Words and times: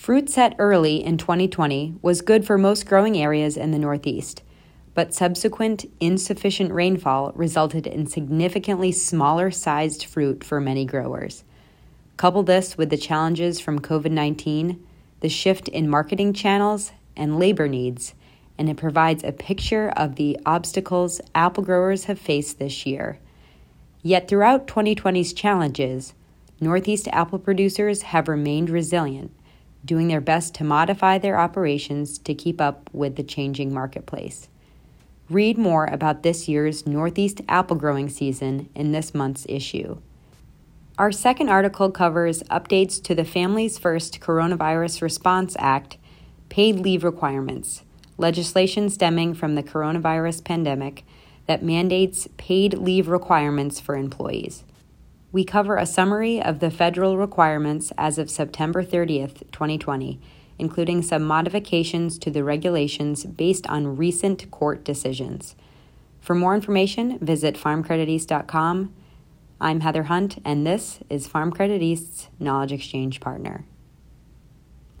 Fruit 0.00 0.30
set 0.30 0.56
early 0.58 1.04
in 1.04 1.18
2020 1.18 1.96
was 2.00 2.22
good 2.22 2.46
for 2.46 2.56
most 2.56 2.86
growing 2.86 3.18
areas 3.18 3.58
in 3.58 3.70
the 3.70 3.78
Northeast, 3.78 4.42
but 4.94 5.12
subsequent 5.12 5.84
insufficient 6.00 6.72
rainfall 6.72 7.32
resulted 7.34 7.86
in 7.86 8.06
significantly 8.06 8.92
smaller 8.92 9.50
sized 9.50 10.06
fruit 10.06 10.42
for 10.42 10.58
many 10.58 10.86
growers. 10.86 11.44
Couple 12.16 12.42
this 12.42 12.78
with 12.78 12.88
the 12.88 12.96
challenges 12.96 13.60
from 13.60 13.78
COVID 13.78 14.10
19, 14.10 14.82
the 15.20 15.28
shift 15.28 15.68
in 15.68 15.86
marketing 15.86 16.32
channels, 16.32 16.92
and 17.14 17.38
labor 17.38 17.68
needs, 17.68 18.14
and 18.56 18.70
it 18.70 18.78
provides 18.78 19.22
a 19.22 19.32
picture 19.32 19.90
of 19.98 20.14
the 20.14 20.38
obstacles 20.46 21.20
apple 21.34 21.62
growers 21.62 22.04
have 22.04 22.18
faced 22.18 22.58
this 22.58 22.86
year. 22.86 23.18
Yet 24.00 24.28
throughout 24.28 24.66
2020's 24.66 25.34
challenges, 25.34 26.14
Northeast 26.58 27.06
apple 27.08 27.38
producers 27.38 28.00
have 28.00 28.28
remained 28.28 28.70
resilient 28.70 29.32
doing 29.84 30.08
their 30.08 30.20
best 30.20 30.54
to 30.54 30.64
modify 30.64 31.18
their 31.18 31.38
operations 31.38 32.18
to 32.18 32.34
keep 32.34 32.60
up 32.60 32.90
with 32.92 33.16
the 33.16 33.22
changing 33.22 33.72
marketplace. 33.72 34.48
Read 35.28 35.56
more 35.56 35.86
about 35.86 36.22
this 36.22 36.48
year's 36.48 36.86
Northeast 36.86 37.40
apple 37.48 37.76
growing 37.76 38.08
season 38.08 38.68
in 38.74 38.92
this 38.92 39.14
month's 39.14 39.46
issue. 39.48 39.98
Our 40.98 41.12
second 41.12 41.48
article 41.48 41.90
covers 41.90 42.42
updates 42.44 43.02
to 43.04 43.14
the 43.14 43.24
Families 43.24 43.78
First 43.78 44.20
Coronavirus 44.20 45.00
Response 45.00 45.56
Act 45.58 45.96
paid 46.48 46.76
leave 46.80 47.04
requirements, 47.04 47.84
legislation 48.18 48.90
stemming 48.90 49.34
from 49.34 49.54
the 49.54 49.62
coronavirus 49.62 50.44
pandemic 50.44 51.04
that 51.46 51.62
mandates 51.62 52.28
paid 52.36 52.74
leave 52.74 53.08
requirements 53.08 53.80
for 53.80 53.96
employees 53.96 54.64
we 55.32 55.44
cover 55.44 55.76
a 55.76 55.86
summary 55.86 56.42
of 56.42 56.58
the 56.58 56.70
federal 56.70 57.16
requirements 57.16 57.92
as 57.96 58.18
of 58.18 58.30
September 58.30 58.82
30th, 58.84 59.40
2020, 59.52 60.20
including 60.58 61.02
some 61.02 61.22
modifications 61.22 62.18
to 62.18 62.30
the 62.30 62.42
regulations 62.42 63.24
based 63.24 63.66
on 63.68 63.96
recent 63.96 64.50
court 64.50 64.84
decisions. 64.84 65.54
For 66.20 66.34
more 66.34 66.54
information, 66.54 67.18
visit 67.20 67.54
farmcrediteast.com. 67.54 68.92
I'm 69.60 69.80
Heather 69.80 70.04
Hunt, 70.04 70.38
and 70.44 70.66
this 70.66 70.98
is 71.08 71.28
Farm 71.28 71.52
Credit 71.52 71.80
East's 71.80 72.28
Knowledge 72.38 72.72
Exchange 72.72 73.20
Partner. 73.20 73.64